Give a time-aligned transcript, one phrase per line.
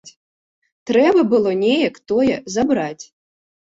[0.91, 3.05] Трэба было неяк тое забраць.